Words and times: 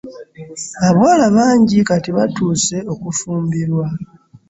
Abawala 0.87 1.25
bangi 1.37 1.77
kati 1.89 2.09
batuuse 2.17 2.77
okufumbirwa. 2.93 3.85